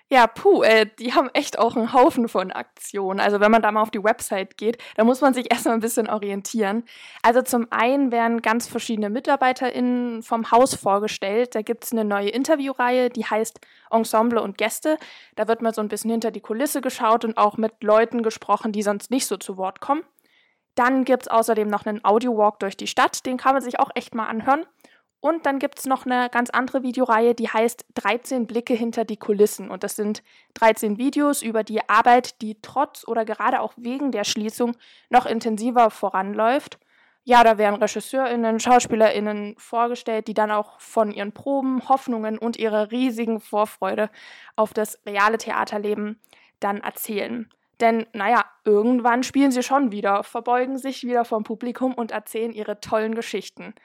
Ja, 0.09 0.25
puh, 0.25 0.63
äh, 0.63 0.86
die 1.00 1.13
haben 1.13 1.30
echt 1.33 1.59
auch 1.59 1.75
einen 1.75 1.92
Haufen 1.92 2.30
von 2.30 2.54
Aktionen. 2.54 3.19
Also 3.19 3.42
wenn 3.42 3.51
man 3.51 3.62
da 3.62 3.74
mal 3.74 3.81
auf 3.81 3.92
die 3.92 4.04
Website 4.04 4.57
geht, 4.57 4.81
da 4.95 5.04
muss 5.04 5.19
man 5.19 5.33
sich 5.33 5.51
erstmal 5.51 5.74
ein 5.74 5.81
bisschen 5.81 6.09
orientieren. 6.09 6.86
Also 7.23 7.42
zum 7.42 7.68
einen 7.71 8.09
werden 8.11 8.42
ganz 8.42 8.68
verschiedene 8.68 9.09
MitarbeiterInnen 9.09 10.23
vom 10.23 10.49
Haus 10.49 10.76
vorgestellt. 10.76 11.56
Da 11.56 11.61
gibt 11.61 11.83
es 11.83 11.92
eine 11.92 12.06
neue 12.06 12.30
Interviewreihe, 12.30 13.09
die 13.09 13.26
heißt 13.26 13.59
Ensemble 13.92 14.42
und 14.42 14.57
Gäste. 14.57 14.97
Da 15.35 15.49
wird 15.49 15.61
mal 15.61 15.73
so 15.73 15.81
ein 15.81 15.90
bisschen 15.90 16.11
hinter 16.11 16.31
die 16.31 16.42
Kulisse 16.42 16.80
geschaut 16.80 17.26
und 17.26 17.37
auch 17.37 17.57
mit 17.57 17.83
Leuten 17.83 18.23
gesprochen, 18.23 18.71
die 18.71 18.83
sonst 18.83 19.11
nicht 19.11 19.28
so 19.28 19.35
zu 19.35 19.57
Wort 19.57 19.81
kommen. 19.81 20.04
Dann 20.76 21.04
gibt 21.04 21.23
es 21.23 21.28
außerdem 21.28 21.68
noch 21.68 21.85
einen 21.85 22.06
Audio-Walk 22.06 22.59
durch 22.59 22.78
die 22.78 22.87
Stadt, 22.87 23.26
den 23.26 23.37
kann 23.37 23.54
man 23.54 23.64
sich 23.64 23.80
auch 23.80 23.90
echt 23.95 24.16
mal 24.16 24.28
anhören. 24.28 24.64
Und 25.19 25.45
dann 25.45 25.57
gibt 25.59 25.80
es 25.80 25.86
noch 25.86 26.06
eine 26.06 26.30
ganz 26.30 26.50
andere 26.52 26.83
Videoreihe, 26.83 27.33
die 27.33 27.50
heißt 27.50 27.86
13 27.95 28.45
Blicke 28.45 28.76
hinter 28.76 29.04
die 29.04 29.18
Kulissen. 29.18 29.71
Und 29.71 29.83
das 29.83 29.95
sind 29.95 30.21
13 30.54 30.97
Videos 30.97 31.42
über 31.42 31.64
die 31.64 31.88
Arbeit, 31.90 32.42
die 32.42 32.62
trotz 32.62 33.07
oder 33.07 33.26
gerade 33.26 33.62
auch 33.62 33.74
wegen 33.78 34.12
der 34.12 34.24
Schließung 34.24 34.78
noch 35.09 35.26
intensiver 35.26 35.90
voranläuft. 35.90 36.78
Ja, 37.24 37.44
da 37.44 37.57
werden 37.57 37.81
RegisseurInnen, 37.81 38.59
SchauspielerInnen 38.59 39.56
vorgestellt, 39.57 40.30
die 40.30 40.33
dann 40.33 40.50
auch 40.50 40.80
von 40.80 41.12
ihren 41.12 41.33
Proben, 41.33 41.90
Hoffnungen 41.90 42.38
und 42.38 42.56
ihrer 42.56 42.92
riesigen 42.92 43.42
Vorfreude 43.42 44.09
auf 44.56 44.74
das 44.74 44.97
reale 45.06 45.38
Theaterleben 45.38 46.21
dann 46.62 46.78
erzählen. 46.78 47.50
Denn, 47.81 48.06
naja, 48.14 48.45
irgendwann 48.64 49.24
spielen 49.24 49.52
sie 49.52 49.62
schon 49.62 49.92
wieder, 49.92 50.24
verbeugen 50.24 50.78
sich 50.78 51.04
wieder 51.04 51.26
vom 51.26 51.44
Publikum 51.44 51.94
und 51.94 52.12
erzählen 52.12 52.54
ihre 52.54 52.80
tollen 52.80 53.14
Geschichten. 53.14 53.76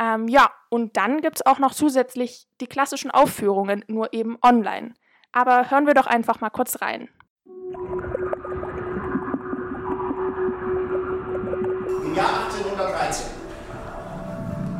Ähm, 0.00 0.28
ja, 0.28 0.50
und 0.70 0.96
dann 0.96 1.20
gibt 1.20 1.36
es 1.36 1.46
auch 1.46 1.58
noch 1.58 1.74
zusätzlich 1.74 2.48
die 2.62 2.66
klassischen 2.66 3.10
Aufführungen, 3.10 3.84
nur 3.86 4.14
eben 4.14 4.38
online. 4.42 4.94
Aber 5.30 5.70
hören 5.70 5.86
wir 5.86 5.92
doch 5.92 6.06
einfach 6.06 6.40
mal 6.40 6.48
kurz 6.48 6.80
rein. 6.80 7.10
Im 12.02 12.14
Jahr 12.14 12.44
1813 12.46 13.26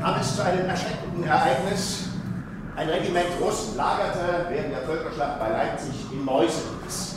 kam 0.00 0.20
es 0.20 0.36
zu 0.36 0.42
einem 0.42 0.66
erschreckenden 0.66 1.24
Ereignis. 1.24 2.08
Ein 2.76 2.88
Regiment 2.88 3.28
Russen 3.42 3.76
lagerte 3.76 4.46
während 4.48 4.72
der 4.72 4.82
Völkerschlacht 4.82 5.38
bei 5.38 5.50
Leipzig 5.50 6.10
in 6.12 6.24
Meuselwitz. 6.24 7.16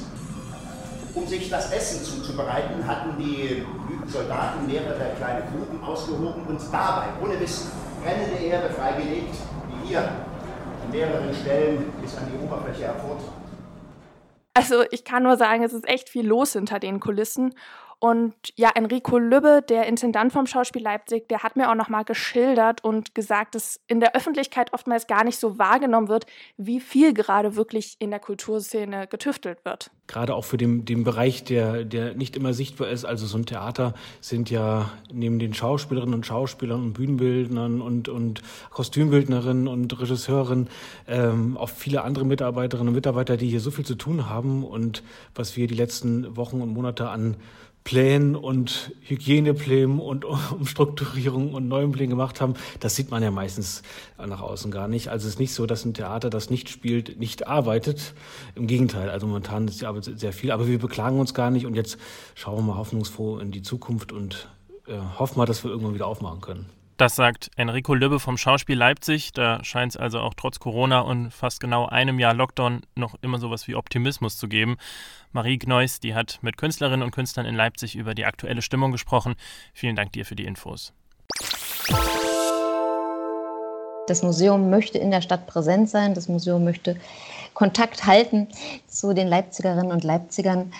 Um 1.15 1.25
sich 1.25 1.49
das 1.49 1.71
Essen 1.71 2.03
zuzubereiten, 2.03 2.85
hatten 2.85 3.17
die 3.17 3.65
Soldaten 4.07 4.67
mehrere 4.67 5.13
kleine 5.15 5.43
Gruppen 5.43 5.81
ausgehoben 5.81 6.43
und 6.47 6.59
dabei, 6.71 7.05
ohne 7.21 7.39
Wissen, 7.39 7.71
brennende 8.03 8.43
Erde 8.43 8.69
freigelegt, 8.69 9.35
die 9.69 9.87
hier 9.87 9.99
an 10.01 10.91
mehreren 10.91 11.33
Stellen 11.33 11.91
bis 12.01 12.15
an 12.17 12.27
die 12.31 12.45
Oberfläche 12.45 12.83
hervortritt. 12.83 13.31
Also 14.53 14.83
ich 14.91 15.03
kann 15.03 15.23
nur 15.23 15.37
sagen, 15.37 15.63
es 15.63 15.73
ist 15.73 15.87
echt 15.87 16.09
viel 16.09 16.27
los 16.27 16.53
hinter 16.53 16.79
den 16.79 16.99
Kulissen. 16.99 17.55
Und 18.03 18.33
ja, 18.57 18.69
Enrico 18.75 19.17
Lübbe, 19.17 19.63
der 19.69 19.87
Intendant 19.87 20.33
vom 20.33 20.45
Schauspiel 20.45 20.83
Leipzig, 20.83 21.29
der 21.29 21.41
hat 21.41 21.55
mir 21.55 21.71
auch 21.71 21.75
nochmal 21.75 22.03
geschildert 22.03 22.83
und 22.83 23.15
gesagt, 23.15 23.55
dass 23.55 23.79
in 23.87 24.01
der 24.01 24.13
Öffentlichkeit 24.13 24.73
oftmals 24.73 25.07
gar 25.07 25.23
nicht 25.23 25.39
so 25.39 25.57
wahrgenommen 25.57 26.09
wird, 26.09 26.25
wie 26.57 26.81
viel 26.81 27.13
gerade 27.13 27.55
wirklich 27.55 27.95
in 27.99 28.09
der 28.09 28.19
Kulturszene 28.19 29.07
getüftelt 29.07 29.63
wird. 29.63 29.89
Gerade 30.07 30.35
auch 30.35 30.43
für 30.43 30.57
den, 30.57 30.83
den 30.83 31.05
Bereich, 31.05 31.45
der, 31.45 31.85
der 31.85 32.13
nicht 32.13 32.35
immer 32.35 32.53
sichtbar 32.53 32.89
ist. 32.89 33.05
Also 33.05 33.25
so 33.25 33.37
ein 33.37 33.45
Theater 33.45 33.93
sind 34.19 34.49
ja 34.49 34.91
neben 35.09 35.39
den 35.39 35.53
Schauspielerinnen 35.53 36.13
und 36.13 36.25
Schauspielern 36.25 36.83
und 36.83 36.91
Bühnenbildnern 36.91 37.81
und, 37.81 38.09
und 38.09 38.41
Kostümbildnerinnen 38.71 39.69
und 39.69 39.97
Regisseurinnen 39.97 40.67
ähm, 41.07 41.55
auch 41.55 41.69
viele 41.69 42.01
andere 42.01 42.25
Mitarbeiterinnen 42.25 42.89
und 42.89 42.95
Mitarbeiter, 42.95 43.37
die 43.37 43.47
hier 43.47 43.61
so 43.61 43.71
viel 43.71 43.85
zu 43.85 43.95
tun 43.95 44.29
haben 44.29 44.65
und 44.65 45.03
was 45.35 45.55
wir 45.55 45.67
die 45.67 45.75
letzten 45.75 46.35
Wochen 46.35 46.59
und 46.59 46.73
Monate 46.73 47.07
an 47.07 47.37
Plänen 47.83 48.35
und 48.35 48.91
Hygieneplänen 49.01 49.99
und 49.99 50.25
Umstrukturierung 50.51 51.53
und 51.53 51.67
neuen 51.67 51.91
Plänen 51.91 52.11
gemacht 52.11 52.41
haben, 52.41 52.53
das 52.79 52.95
sieht 52.95 53.11
man 53.11 53.23
ja 53.23 53.31
meistens 53.31 53.83
nach 54.17 54.41
außen 54.41 54.71
gar 54.71 54.87
nicht. 54.87 55.09
Also 55.09 55.27
es 55.27 55.35
ist 55.35 55.39
nicht 55.39 55.53
so, 55.53 55.65
dass 55.65 55.85
ein 55.85 55.93
Theater, 55.93 56.29
das 56.29 56.49
nicht 56.49 56.69
spielt, 56.69 57.19
nicht 57.19 57.47
arbeitet. 57.47 58.13
Im 58.55 58.67
Gegenteil, 58.67 59.09
also 59.09 59.27
momentan 59.27 59.67
ist 59.67 59.81
die 59.81 59.85
Arbeit 59.85 60.09
sehr 60.15 60.33
viel, 60.33 60.51
aber 60.51 60.67
wir 60.67 60.79
beklagen 60.79 61.19
uns 61.19 61.33
gar 61.33 61.51
nicht 61.51 61.65
und 61.65 61.75
jetzt 61.75 61.97
schauen 62.35 62.57
wir 62.57 62.73
mal 62.73 62.77
hoffnungsfroh 62.77 63.39
in 63.39 63.51
die 63.51 63.61
Zukunft 63.61 64.11
und 64.11 64.47
äh, 64.87 64.97
hoffen 65.17 65.37
mal, 65.37 65.45
dass 65.45 65.63
wir 65.63 65.71
irgendwann 65.71 65.95
wieder 65.95 66.07
aufmachen 66.07 66.41
können. 66.41 66.69
Das 67.03 67.17
sagt 67.17 67.51
Enrico 67.57 67.93
Lübbe 67.95 68.17
vom 68.17 68.37
Schauspiel 68.37 68.77
Leipzig. 68.77 69.33
Da 69.33 69.61
scheint 69.65 69.91
es 69.91 69.97
also 69.97 70.21
auch 70.21 70.35
trotz 70.35 70.59
Corona 70.59 71.01
und 71.01 71.31
fast 71.31 71.59
genau 71.59 71.85
einem 71.85 72.17
Jahr 72.17 72.33
Lockdown 72.33 72.79
noch 72.95 73.15
immer 73.21 73.39
sowas 73.39 73.67
wie 73.67 73.75
Optimismus 73.75 74.37
zu 74.37 74.47
geben. 74.47 74.77
Marie 75.33 75.59
Gneuss, 75.59 75.99
die 75.99 76.15
hat 76.15 76.39
mit 76.41 76.55
Künstlerinnen 76.55 77.03
und 77.03 77.11
Künstlern 77.11 77.45
in 77.45 77.55
Leipzig 77.55 77.97
über 77.97 78.15
die 78.15 78.23
aktuelle 78.23 78.61
Stimmung 78.61 78.93
gesprochen. 78.93 79.35
Vielen 79.73 79.97
Dank 79.97 80.13
dir 80.13 80.25
für 80.25 80.37
die 80.37 80.45
Infos. 80.45 80.93
Das 84.07 84.23
Museum 84.23 84.69
möchte 84.69 84.97
in 84.97 85.11
der 85.11 85.19
Stadt 85.19 85.45
präsent 85.45 85.89
sein. 85.89 86.13
Das 86.13 86.29
Museum 86.29 86.63
möchte 86.63 86.95
Kontakt 87.53 88.05
halten 88.05 88.47
zu 88.87 89.13
den 89.13 89.27
Leipzigerinnen 89.27 89.91
und 89.91 90.05
Leipzigern 90.05 90.71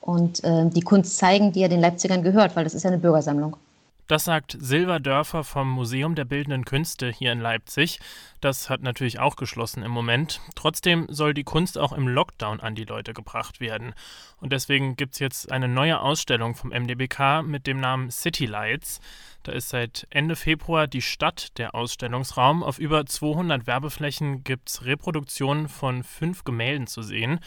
und 0.00 0.42
äh, 0.42 0.70
die 0.70 0.80
Kunst 0.80 1.18
zeigen, 1.18 1.52
die 1.52 1.60
ja 1.60 1.68
den 1.68 1.80
Leipzigern 1.80 2.22
gehört, 2.22 2.56
weil 2.56 2.64
das 2.64 2.72
ist 2.72 2.84
ja 2.84 2.88
eine 2.88 2.98
Bürgersammlung. 2.98 3.58
Das 4.06 4.22
sagt 4.22 4.56
Silva 4.60 5.00
Dörfer 5.00 5.42
vom 5.42 5.68
Museum 5.68 6.14
der 6.14 6.24
Bildenden 6.24 6.64
Künste 6.64 7.10
hier 7.10 7.32
in 7.32 7.40
Leipzig. 7.40 7.98
Das 8.40 8.70
hat 8.70 8.80
natürlich 8.80 9.18
auch 9.18 9.34
geschlossen 9.34 9.82
im 9.82 9.90
Moment. 9.90 10.40
Trotzdem 10.54 11.06
soll 11.08 11.34
die 11.34 11.42
Kunst 11.42 11.76
auch 11.76 11.92
im 11.92 12.06
Lockdown 12.06 12.60
an 12.60 12.76
die 12.76 12.84
Leute 12.84 13.14
gebracht 13.14 13.58
werden. 13.58 13.94
Und 14.40 14.52
deswegen 14.52 14.94
gibt 14.94 15.14
es 15.14 15.18
jetzt 15.18 15.50
eine 15.50 15.66
neue 15.66 16.00
Ausstellung 16.00 16.54
vom 16.54 16.70
MDBK 16.70 17.42
mit 17.42 17.66
dem 17.66 17.80
Namen 17.80 18.12
City 18.12 18.46
Lights. 18.46 19.00
Da 19.42 19.52
ist 19.52 19.70
seit 19.70 20.06
Ende 20.10 20.36
Februar 20.36 20.86
die 20.86 21.02
Stadt 21.02 21.56
der 21.58 21.74
Ausstellungsraum. 21.74 22.62
Auf 22.62 22.78
über 22.78 23.06
200 23.06 23.66
Werbeflächen 23.66 24.44
gibt 24.44 24.68
es 24.68 24.84
Reproduktionen 24.84 25.68
von 25.68 26.04
fünf 26.04 26.44
Gemälden 26.44 26.86
zu 26.86 27.02
sehen. 27.02 27.40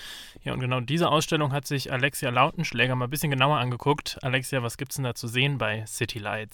Ja, 0.44 0.54
und 0.54 0.60
genau 0.62 0.80
diese 0.80 1.10
Ausstellung 1.10 1.52
hat 1.52 1.68
sich 1.68 1.92
Alexia 1.92 2.30
Lautenschläger 2.30 2.96
mal 2.96 3.06
ein 3.06 3.12
bisschen 3.12 3.32
genauer 3.32 3.60
angeguckt. 3.60 4.18
Alexia, 4.24 4.64
was 4.64 4.78
gibt 4.78 4.92
es 4.92 4.96
denn 4.96 5.04
da 5.04 5.14
zu 5.14 5.28
sehen 5.28 5.58
bei 5.58 5.86
City 5.86 6.20
Lights? 6.20 6.49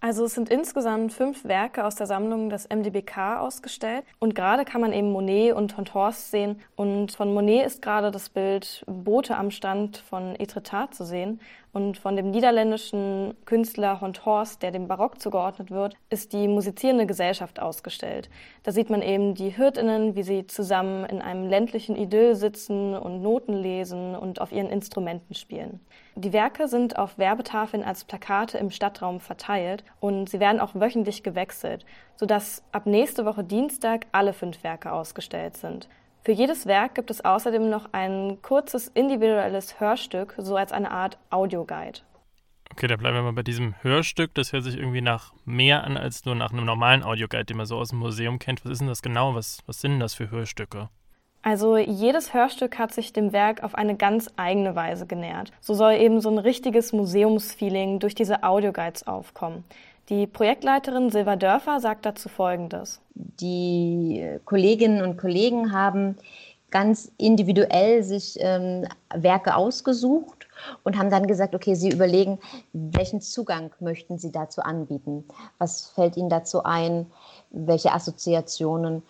Also 0.00 0.26
es 0.26 0.34
sind 0.34 0.50
insgesamt 0.50 1.12
fünf 1.12 1.44
Werke 1.44 1.84
aus 1.84 1.96
der 1.96 2.06
Sammlung 2.06 2.50
des 2.50 2.68
MDBK 2.68 3.38
ausgestellt. 3.40 4.04
Und 4.18 4.34
gerade 4.34 4.64
kann 4.64 4.80
man 4.80 4.92
eben 4.92 5.10
Monet 5.10 5.54
und 5.54 5.76
Honthorst 5.76 6.30
sehen. 6.30 6.60
Und 6.76 7.12
von 7.12 7.32
Monet 7.32 7.66
ist 7.66 7.82
gerade 7.82 8.10
das 8.10 8.28
Bild 8.28 8.84
Boote 8.86 9.36
am 9.36 9.50
Stand 9.50 9.96
von 9.96 10.36
Etretat 10.36 10.94
zu 10.94 11.04
sehen 11.04 11.40
und 11.76 11.98
von 11.98 12.16
dem 12.16 12.30
niederländischen 12.30 13.34
Künstler 13.44 14.00
Honthorst, 14.00 14.62
der 14.62 14.70
dem 14.70 14.88
Barock 14.88 15.20
zugeordnet 15.20 15.70
wird, 15.70 15.94
ist 16.08 16.32
die 16.32 16.48
musizierende 16.48 17.04
Gesellschaft 17.04 17.60
ausgestellt. 17.60 18.30
Da 18.62 18.72
sieht 18.72 18.88
man 18.88 19.02
eben 19.02 19.34
die 19.34 19.50
Hirtinnen, 19.50 20.16
wie 20.16 20.22
sie 20.22 20.46
zusammen 20.46 21.04
in 21.04 21.20
einem 21.20 21.46
ländlichen 21.46 21.94
Idyll 21.94 22.34
sitzen 22.34 22.94
und 22.94 23.20
Noten 23.20 23.52
lesen 23.52 24.16
und 24.16 24.40
auf 24.40 24.52
ihren 24.52 24.70
Instrumenten 24.70 25.34
spielen. 25.34 25.80
Die 26.14 26.32
Werke 26.32 26.66
sind 26.66 26.98
auf 26.98 27.18
Werbetafeln 27.18 27.84
als 27.84 28.04
Plakate 28.04 28.56
im 28.56 28.70
Stadtraum 28.70 29.20
verteilt 29.20 29.84
und 30.00 30.30
sie 30.30 30.40
werden 30.40 30.62
auch 30.62 30.74
wöchentlich 30.74 31.22
gewechselt, 31.22 31.84
sodass 32.14 32.62
ab 32.72 32.86
nächste 32.86 33.26
Woche 33.26 33.44
Dienstag 33.44 34.06
alle 34.12 34.32
fünf 34.32 34.64
Werke 34.64 34.92
ausgestellt 34.92 35.58
sind. 35.58 35.90
Für 36.26 36.32
jedes 36.32 36.66
Werk 36.66 36.96
gibt 36.96 37.12
es 37.12 37.24
außerdem 37.24 37.70
noch 37.70 37.90
ein 37.92 38.38
kurzes 38.42 38.88
individuelles 38.88 39.78
Hörstück, 39.78 40.34
so 40.38 40.56
als 40.56 40.72
eine 40.72 40.90
Art 40.90 41.18
Audioguide. 41.30 42.00
Okay, 42.72 42.88
da 42.88 42.96
bleiben 42.96 43.14
wir 43.14 43.22
mal 43.22 43.32
bei 43.32 43.44
diesem 43.44 43.76
Hörstück. 43.82 44.34
Das 44.34 44.52
hört 44.52 44.64
sich 44.64 44.76
irgendwie 44.76 45.02
nach 45.02 45.32
mehr 45.44 45.84
an 45.84 45.96
als 45.96 46.24
nur 46.24 46.34
nach 46.34 46.52
einem 46.52 46.64
normalen 46.64 47.04
Audioguide, 47.04 47.44
den 47.44 47.58
man 47.58 47.66
so 47.66 47.76
aus 47.76 47.90
dem 47.90 48.00
Museum 48.00 48.40
kennt. 48.40 48.64
Was 48.64 48.72
ist 48.72 48.80
denn 48.80 48.88
das 48.88 49.02
genau? 49.02 49.36
Was, 49.36 49.60
was 49.66 49.80
sind 49.80 49.92
denn 49.92 50.00
das 50.00 50.14
für 50.14 50.28
Hörstücke? 50.28 50.88
Also 51.42 51.76
jedes 51.76 52.34
Hörstück 52.34 52.76
hat 52.76 52.92
sich 52.92 53.12
dem 53.12 53.32
Werk 53.32 53.62
auf 53.62 53.76
eine 53.76 53.94
ganz 53.94 54.28
eigene 54.34 54.74
Weise 54.74 55.06
genähert. 55.06 55.52
So 55.60 55.74
soll 55.74 55.92
eben 55.92 56.20
so 56.20 56.28
ein 56.28 56.38
richtiges 56.38 56.92
Museumsfeeling 56.92 58.00
durch 58.00 58.16
diese 58.16 58.42
Audioguides 58.42 59.06
aufkommen. 59.06 59.62
Die 60.08 60.28
Projektleiterin 60.28 61.10
Silva 61.10 61.34
Dörfer 61.34 61.80
sagt 61.80 62.06
dazu 62.06 62.28
Folgendes. 62.28 63.00
Die 63.14 64.38
Kolleginnen 64.44 65.02
und 65.02 65.16
Kollegen 65.16 65.72
haben 65.72 66.16
ganz 66.70 67.10
individuell 67.18 68.04
sich 68.04 68.36
ähm, 68.40 68.86
Werke 69.12 69.56
ausgesucht 69.56 70.46
und 70.84 70.96
haben 70.96 71.10
dann 71.10 71.26
gesagt, 71.26 71.54
okay, 71.54 71.74
sie 71.74 71.90
überlegen, 71.90 72.38
welchen 72.72 73.20
Zugang 73.20 73.72
möchten 73.80 74.18
sie 74.18 74.30
dazu 74.30 74.62
anbieten? 74.62 75.24
Was 75.58 75.86
fällt 75.86 76.16
ihnen 76.16 76.30
dazu 76.30 76.62
ein? 76.62 77.06
Welche 77.50 77.92
Assoziationen 77.92 79.02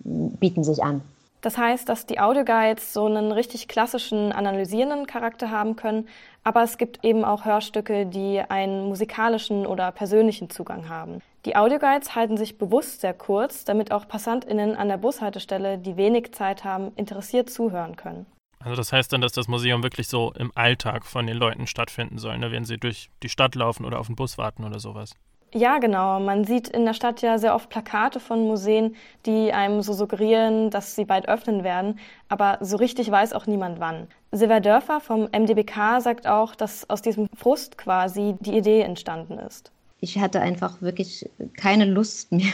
bieten 0.00 0.64
sich 0.64 0.82
an? 0.82 1.00
Das 1.42 1.58
heißt, 1.58 1.88
dass 1.88 2.06
die 2.06 2.20
Audioguides 2.20 2.92
so 2.92 3.04
einen 3.04 3.32
richtig 3.32 3.66
klassischen 3.66 4.30
analysierenden 4.32 5.06
Charakter 5.06 5.50
haben 5.50 5.74
können, 5.74 6.08
aber 6.44 6.62
es 6.62 6.78
gibt 6.78 7.04
eben 7.04 7.24
auch 7.24 7.44
Hörstücke, 7.44 8.06
die 8.06 8.40
einen 8.40 8.86
musikalischen 8.88 9.66
oder 9.66 9.90
persönlichen 9.90 10.50
Zugang 10.50 10.88
haben. 10.88 11.20
Die 11.44 11.56
Audioguides 11.56 12.14
halten 12.14 12.36
sich 12.36 12.58
bewusst 12.58 13.00
sehr 13.00 13.12
kurz, 13.12 13.64
damit 13.64 13.90
auch 13.90 14.06
PassantInnen 14.06 14.76
an 14.76 14.86
der 14.86 14.98
Bushaltestelle, 14.98 15.78
die 15.78 15.96
wenig 15.96 16.32
Zeit 16.32 16.62
haben, 16.62 16.92
interessiert 16.94 17.50
zuhören 17.50 17.96
können. 17.96 18.26
Also 18.60 18.76
das 18.76 18.92
heißt 18.92 19.12
dann, 19.12 19.20
dass 19.20 19.32
das 19.32 19.48
Museum 19.48 19.82
wirklich 19.82 20.06
so 20.06 20.32
im 20.38 20.52
Alltag 20.54 21.04
von 21.04 21.26
den 21.26 21.36
Leuten 21.36 21.66
stattfinden 21.66 22.18
soll, 22.18 22.38
ne? 22.38 22.52
wenn 22.52 22.64
sie 22.64 22.78
durch 22.78 23.10
die 23.24 23.28
Stadt 23.28 23.56
laufen 23.56 23.84
oder 23.84 23.98
auf 23.98 24.06
den 24.06 24.14
Bus 24.14 24.38
warten 24.38 24.62
oder 24.62 24.78
sowas. 24.78 25.16
Ja, 25.54 25.78
genau. 25.78 26.18
Man 26.18 26.44
sieht 26.44 26.68
in 26.68 26.86
der 26.86 26.94
Stadt 26.94 27.20
ja 27.20 27.38
sehr 27.38 27.54
oft 27.54 27.68
Plakate 27.68 28.20
von 28.20 28.46
Museen, 28.46 28.96
die 29.26 29.52
einem 29.52 29.82
so 29.82 29.92
suggerieren, 29.92 30.70
dass 30.70 30.94
sie 30.94 31.04
bald 31.04 31.28
öffnen 31.28 31.62
werden, 31.62 31.98
aber 32.28 32.56
so 32.62 32.76
richtig 32.78 33.10
weiß 33.10 33.34
auch 33.34 33.46
niemand 33.46 33.78
wann. 33.78 34.06
Silver 34.30 34.60
Dörfer 34.60 35.00
vom 35.00 35.28
MDBK 35.30 36.00
sagt 36.00 36.26
auch, 36.26 36.54
dass 36.54 36.88
aus 36.88 37.02
diesem 37.02 37.28
Frust 37.36 37.76
quasi 37.76 38.34
die 38.40 38.56
Idee 38.56 38.80
entstanden 38.80 39.38
ist. 39.38 39.70
Ich 40.00 40.18
hatte 40.18 40.40
einfach 40.40 40.80
wirklich 40.80 41.28
keine 41.56 41.84
Lust 41.84 42.32
mehr, 42.32 42.52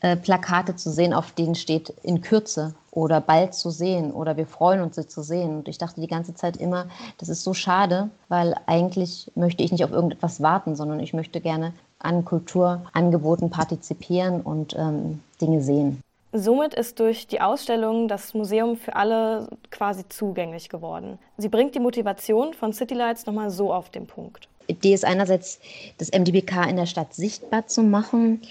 äh, 0.00 0.16
Plakate 0.16 0.76
zu 0.76 0.90
sehen, 0.90 1.12
auf 1.12 1.32
denen 1.32 1.54
steht 1.54 1.90
in 2.02 2.20
Kürze 2.20 2.74
oder 2.90 3.20
bald 3.20 3.54
zu 3.54 3.70
sehen 3.70 4.12
oder 4.12 4.36
wir 4.36 4.46
freuen 4.46 4.80
uns, 4.80 4.96
sie 4.96 5.06
zu 5.06 5.22
sehen. 5.22 5.58
Und 5.58 5.68
ich 5.68 5.78
dachte 5.78 6.00
die 6.00 6.06
ganze 6.06 6.34
Zeit 6.34 6.56
immer, 6.56 6.86
das 7.18 7.28
ist 7.28 7.44
so 7.44 7.54
schade, 7.54 8.10
weil 8.28 8.54
eigentlich 8.66 9.30
möchte 9.34 9.62
ich 9.62 9.72
nicht 9.72 9.84
auf 9.84 9.92
irgendetwas 9.92 10.42
warten, 10.42 10.76
sondern 10.76 11.00
ich 11.00 11.12
möchte 11.12 11.40
gerne 11.40 11.72
an 11.98 12.24
Kulturangeboten 12.24 13.50
partizipieren 13.50 14.40
und 14.40 14.74
ähm, 14.76 15.20
Dinge 15.40 15.62
sehen. 15.62 16.02
Somit 16.32 16.74
ist 16.74 17.00
durch 17.00 17.26
die 17.26 17.40
Ausstellung 17.40 18.06
das 18.06 18.34
Museum 18.34 18.76
für 18.76 18.94
alle 18.94 19.48
quasi 19.70 20.06
zugänglich 20.08 20.68
geworden. 20.68 21.18
Sie 21.38 21.48
bringt 21.48 21.74
die 21.74 21.80
Motivation 21.80 22.52
von 22.52 22.72
Citylights 22.72 23.24
nochmal 23.24 23.50
so 23.50 23.72
auf 23.72 23.88
den 23.90 24.06
Punkt. 24.06 24.46
Die 24.68 24.72
Idee 24.72 24.92
ist 24.92 25.06
einerseits, 25.06 25.58
das 25.96 26.10
MDBK 26.10 26.68
in 26.68 26.76
der 26.76 26.84
Stadt 26.84 27.14
sichtbar 27.14 27.66
zu 27.66 27.82
machen 27.82 28.42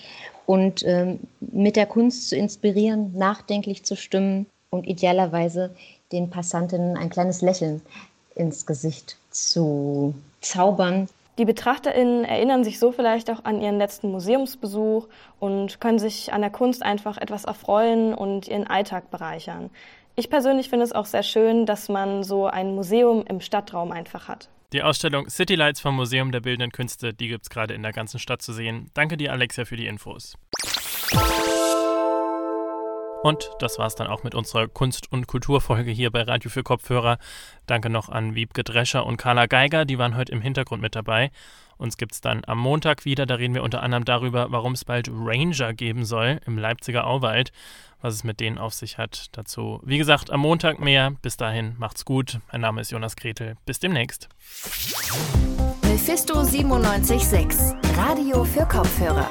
und 0.48 0.82
ähm, 0.86 1.20
mit 1.42 1.76
der 1.76 1.86
Kunst 1.86 2.30
zu 2.30 2.38
inspirieren, 2.38 3.12
nachdenklich 3.16 3.84
zu 3.84 3.98
stimmen 3.98 4.48
und 4.70 4.88
idealerweise 4.88 5.76
den 6.14 6.30
Passantinnen 6.30 6.96
ein 6.96 7.10
kleines 7.10 7.42
Lächeln 7.42 7.82
ins 8.34 8.66
Gesicht 8.66 9.18
zu 9.30 10.16
zaubern. 10.40 11.10
Die 11.38 11.44
BetrachterInnen 11.44 12.24
erinnern 12.24 12.64
sich 12.64 12.80
so 12.80 12.94
vielleicht 12.94 13.30
auch 13.30 13.44
an 13.44 13.62
ihren 13.62 13.78
letzten 13.78 14.10
Museumsbesuch 14.10 15.08
und 15.40 15.82
können 15.82 16.00
sich 16.00 16.32
an 16.32 16.42
der 16.42 16.50
Kunst 16.50 16.82
einfach 16.82 17.18
etwas 17.18 17.44
erfreuen 17.44 18.14
und 18.14 18.48
ihren 18.48 18.66
Alltag 18.66 19.12
bereichern. 19.12 19.70
Ich 20.16 20.30
persönlich 20.30 20.70
finde 20.70 20.86
es 20.86 20.94
auch 20.94 21.06
sehr 21.06 21.24
schön, 21.24 21.66
dass 21.66 21.90
man 21.90 22.24
so 22.24 22.48
ein 22.48 22.74
Museum 22.74 23.26
im 23.28 23.42
Stadtraum 23.42 23.92
einfach 23.92 24.30
hat. 24.30 24.48
Die 24.74 24.84
Ausstellung 24.84 25.30
City 25.30 25.56
Lights 25.56 25.80
vom 25.80 25.96
Museum 25.96 26.34
der 26.34 26.42
Bildenden 26.42 26.74
Künste, 26.74 27.14
die 27.14 27.30
gibt 27.30 27.44
es 27.44 27.50
gerade 27.50 27.74
in 27.74 27.84
der 27.84 27.94
ganzen 27.94 28.20
Stadt 28.20 28.42
zu 28.42 28.52
sehen. 28.52 28.92
Danke 28.94 29.16
dir, 29.16 29.32
Alexia, 29.32 29.64
für 29.64 29.78
die 29.78 29.88
Infos. 29.88 30.38
Und 33.28 33.52
das 33.60 33.78
war 33.78 33.88
es 33.88 33.96
dann 33.96 34.08
auch 34.08 34.24
mit 34.24 34.36
unserer 34.36 34.70
Kunst- 34.70 35.12
und 35.12 35.28
Kulturfolge 35.28 35.92
hier 35.92 36.12
bei 36.12 36.22
Radio 36.22 36.50
für 36.50 36.64
Kopfhörer. 36.64 37.18
Danke 37.66 37.90
noch 37.90 38.08
an 38.08 38.36
Wiebke 38.36 38.64
Drescher 38.64 39.06
und 39.06 39.18
Carla 39.18 39.48
Geiger, 39.48 39.84
die 39.84 39.98
waren 39.98 40.16
heute 40.16 40.32
im 40.32 40.40
Hintergrund 40.40 40.82
mit 40.82 40.96
dabei. 40.96 41.32
Uns 41.76 41.98
gibt 41.98 42.14
es 42.14 42.22
dann 42.22 42.44
am 42.48 42.58
Montag 42.58 43.04
wieder. 43.04 43.26
Da 43.26 43.36
reden 43.36 43.54
wir 43.54 43.64
unter 43.64 43.84
anderem 43.84 44.06
darüber, 44.06 44.48
warum 44.52 44.72
es 44.72 44.86
bald 44.86 45.10
Ranger 45.12 45.74
geben 45.74 46.06
soll 46.06 46.40
im 46.46 46.58
Leipziger 46.58 47.06
Auwald. 47.06 47.52
Was 48.00 48.14
es 48.14 48.24
mit 48.24 48.40
denen 48.40 48.60
auf 48.60 48.74
sich 48.74 48.98
hat. 48.98 49.26
Dazu, 49.34 49.82
wie 49.84 49.98
gesagt, 49.98 50.32
am 50.32 50.40
Montag 50.40 50.80
mehr. 50.80 51.12
Bis 51.22 51.36
dahin, 51.36 51.76
macht's 51.80 52.06
gut. 52.06 52.40
Mein 52.54 52.62
Name 52.62 52.80
ist 52.80 52.92
Jonas 52.92 53.18
Gretel. 53.18 53.58
Bis 53.66 53.80
demnächst. 53.80 54.30
Mephisto 55.82 56.36
976, 56.44 57.76
Radio 57.98 58.46
für 58.46 58.66
Kopfhörer. 58.66 59.30